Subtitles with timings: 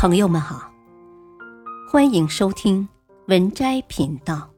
[0.00, 0.72] 朋友们好，
[1.86, 2.88] 欢迎收听
[3.26, 4.50] 文摘频道。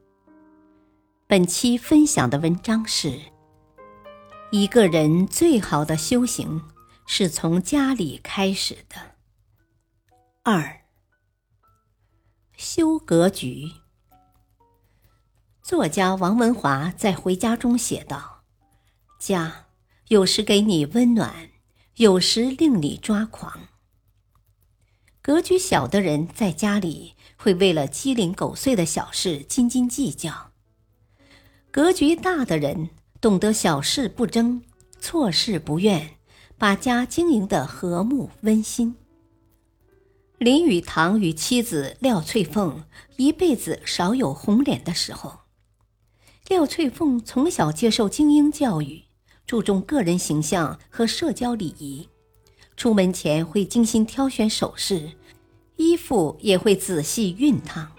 [1.27, 3.19] 本期分享的文章是：
[4.53, 6.61] 一个人最好的修行
[7.05, 8.95] 是从家里开始的。
[10.43, 10.79] 二，
[12.55, 13.69] 修格局。
[15.61, 18.45] 作家王文华在《回家》中写道
[19.19, 19.65] ：“家
[20.07, 21.49] 有时给你温暖，
[21.95, 23.59] 有时令你抓狂。”
[25.23, 30.51] 格局小的人在家里会为了鸡零狗碎的小事斤斤计较；
[31.71, 32.89] 格局大的人
[33.21, 34.61] 懂得小事不争，
[34.99, 36.17] 错事不怨，
[36.57, 38.97] 把家经营的和睦温馨。
[40.39, 42.83] 林语堂与妻子廖翠凤
[43.15, 45.39] 一辈子少有红脸的时候。
[46.49, 49.03] 廖翠凤从小接受精英教育，
[49.47, 52.09] 注重个人形象和社交礼仪。
[52.75, 55.11] 出门前会精心挑选首饰，
[55.75, 57.91] 衣服也会仔细熨烫。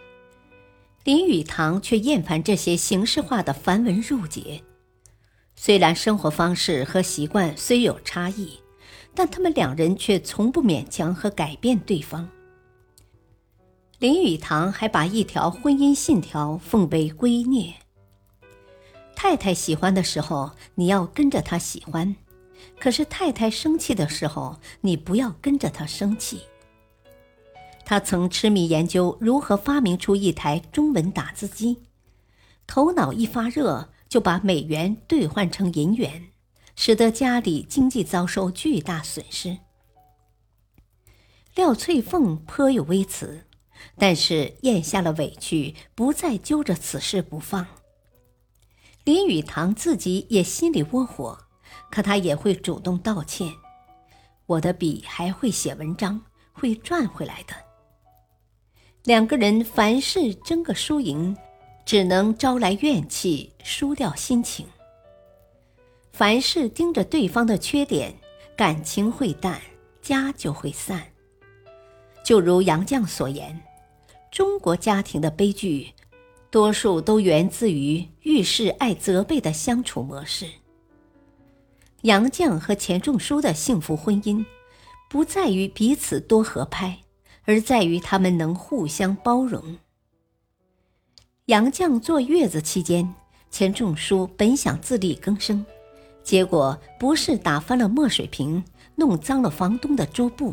[1.05, 4.63] 林语堂却厌烦这些形式化的繁文缛节。
[5.55, 8.59] 虽然生活方式和习惯虽有差异，
[9.15, 12.29] 但他们两人却从不勉强和改变对方。
[14.01, 17.75] 林语堂还把一条婚姻信条奉为圭臬：
[19.15, 22.17] 太太喜欢的时候，你要跟着她喜欢。
[22.79, 26.43] 可是太太生气的时候，你不要跟着她生气。
[27.87, 31.83] 他曾痴迷研究如何发明出一台中文打字机，
[32.67, 36.29] 头脑一发热，就把美元兑换成银元，
[36.77, 39.59] 使得家里经济遭受巨大损失。
[41.55, 43.47] 廖翠凤颇有微词，
[43.99, 47.67] 但是咽下了委屈，不再揪着此事不放。
[49.05, 51.44] 林语堂自己也心里窝火。
[51.91, 53.53] 可他也会主动道歉，
[54.47, 56.21] 我的笔还会写文章，
[56.53, 57.55] 会赚回来的。
[59.05, 61.37] 两个人凡事争个输赢，
[61.85, 64.67] 只能招来怨气，输掉心情。
[66.13, 68.15] 凡事盯着对方的缺点，
[68.57, 69.61] 感情会淡，
[70.01, 71.03] 家就会散。
[72.25, 73.61] 就如杨绛所言，
[74.31, 75.93] 中国家庭的悲剧，
[76.51, 80.49] 多数都源自于遇事爱责备的相处模式。
[82.05, 84.45] 杨绛和钱钟书的幸福婚姻，
[85.09, 86.99] 不在于彼此多合拍，
[87.45, 89.79] 而在于他们能互相包容。
[91.47, 93.15] 杨绛坐月子期间，
[93.51, 95.65] 钱钟书本想自力更生，
[96.23, 98.63] 结果不是打翻了墨水瓶，
[98.97, 100.53] 弄脏了房东的桌布，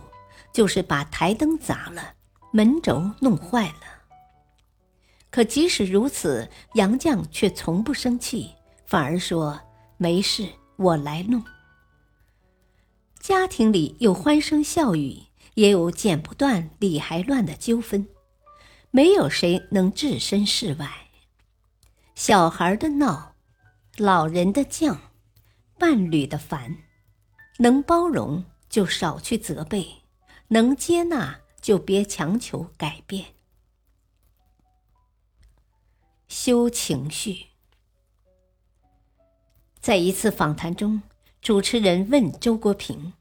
[0.53, 2.13] 就是把台灯砸了，
[2.53, 3.83] 门轴弄坏了。
[5.29, 8.51] 可即使如此，杨绛却从不生气，
[8.85, 9.59] 反而说
[9.97, 10.47] 没事。
[10.81, 11.43] 我来弄。
[13.19, 18.07] 家庭里有欢声笑语，也有剪不断理还乱的纠纷，
[18.89, 21.09] 没有谁能置身事外。
[22.15, 23.35] 小孩的闹，
[23.97, 24.97] 老人的犟，
[25.77, 26.77] 伴侣的烦，
[27.59, 30.03] 能包容就少去责备，
[30.47, 33.35] 能接纳就别强求改变。
[36.27, 37.50] 修情绪。
[39.81, 41.01] 在一次访谈中，
[41.41, 43.13] 主持人问周国平：“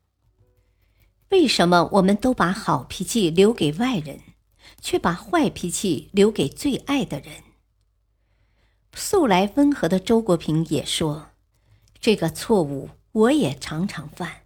[1.31, 4.21] 为什么我们都把好脾气留给外人，
[4.79, 7.33] 却把坏脾气留给最爱的人？”
[8.93, 11.29] 素来温和的周国平也说
[11.99, 14.43] ：“这个错误我也常常犯。”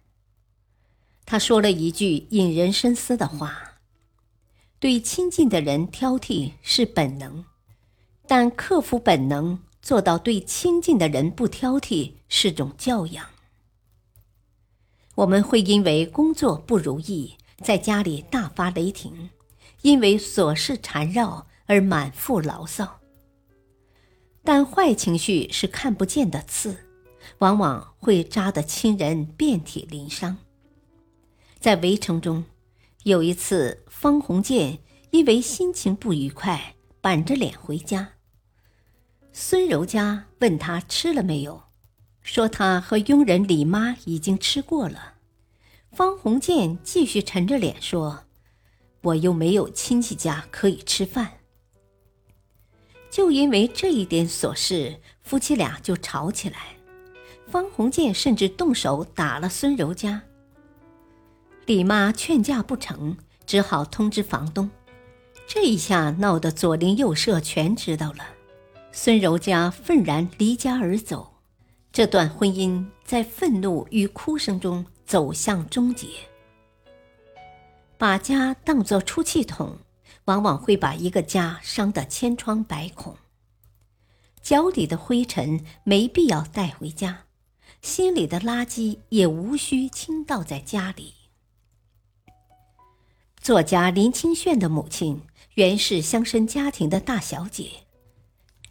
[1.25, 3.79] 他说了一句引人深思的话
[4.79, 7.43] ：“对亲近的人挑剔是本能，
[8.25, 13.23] 但克服本能。”做到对亲近的人不挑剔是种教养。
[15.13, 19.29] 我们会因为工作不如意，在家里大发雷霆，
[19.83, 22.99] 因为琐事缠绕而满腹牢骚。
[24.43, 26.75] 但坏情绪是看不见的刺，
[27.37, 30.35] 往往会扎得亲人遍体鳞伤。
[31.59, 32.43] 在《围城》中，
[33.03, 34.79] 有一次方鸿渐
[35.11, 38.14] 因为心情不愉快，板着脸回家。
[39.37, 41.63] 孙柔嘉问他吃了没有，
[42.21, 45.15] 说他和佣人李妈已经吃过了。
[45.91, 48.23] 方鸿渐继续沉着脸说
[49.03, 51.33] ：“我又没有亲戚家可以吃饭。”
[53.11, 56.77] 就因为这一点琐事，夫妻俩就吵起来。
[57.45, 60.23] 方鸿渐甚至动手打了孙柔嘉。
[61.65, 64.71] 李妈劝架不成，只好通知房东。
[65.45, 68.29] 这一下闹得左邻右舍全知道了。
[68.97, 71.33] 孙柔嘉愤然离家而走，
[71.91, 76.07] 这段婚姻在愤怒与哭声中走向终结。
[77.97, 79.79] 把家当作出气筒，
[80.23, 83.17] 往往会把一个家伤得千疮百孔。
[84.41, 87.25] 脚底的灰尘没必要带回家，
[87.81, 91.13] 心里的垃圾也无需倾倒在家里。
[93.41, 95.21] 作家林清炫的母亲
[95.55, 97.84] 原是乡绅家庭的大小姐，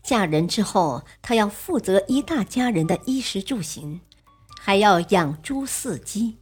[0.04, 4.00] 嫁人之后，她要负责一大家人的衣食住行，
[4.60, 6.36] 还要养猪饲鸡，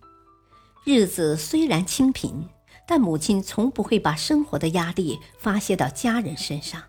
[0.84, 2.48] 日子虽然清贫。
[2.84, 6.82] 但母亲从不会把生活的压力发泄到家人身上。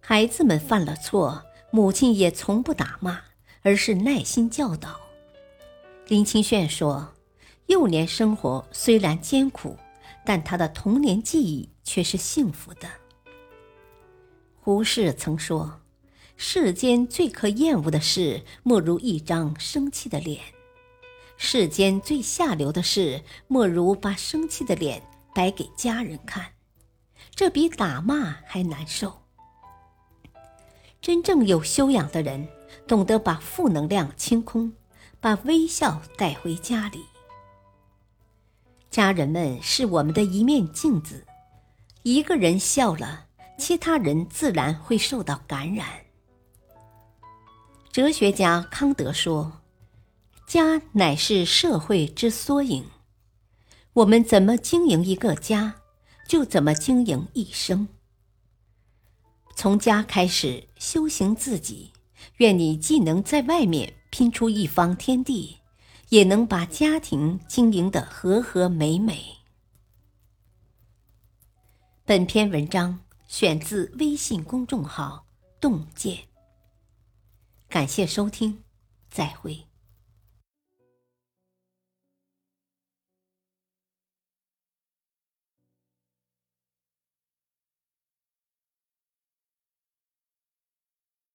[0.00, 3.20] 孩子们犯了错，母亲也从不打骂，
[3.62, 5.00] 而是耐心教导。
[6.06, 7.12] 林清炫说
[7.66, 9.76] ：“幼年生活虽然艰苦，
[10.24, 12.88] 但他的童年记忆却是幸福的。”
[14.68, 15.80] 胡适曾说
[16.36, 20.42] ：“世间最可厌恶的事，莫如一张生气的脸。”
[21.38, 25.02] 世间最下流的事，莫如把生气的脸
[25.34, 26.52] 摆给家人看，
[27.34, 29.22] 这比打骂还难受。
[31.00, 32.46] 真正有修养的人，
[32.86, 34.74] 懂得把负能量清空，
[35.18, 37.06] 把微笑带回家里。
[38.90, 41.24] 家人们是我们的一面镜子，
[42.02, 43.27] 一个人笑了，
[43.58, 45.86] 其他人自然会受到感染。
[47.92, 49.60] 哲学家康德说。
[50.46, 52.86] 家乃是社会之缩影，
[53.92, 55.74] 我们怎么经营一个家，
[56.26, 57.86] 就怎么经营一生。
[59.54, 61.92] 从家开始修行自己，
[62.38, 65.58] 愿你既能在外面拼出一方天地，
[66.08, 69.22] 也能把家庭经营的和和美美。
[72.06, 75.26] 本篇文章选自微信公众号
[75.60, 76.28] “洞见”，
[77.68, 78.64] 感谢收听，
[79.10, 79.66] 再会。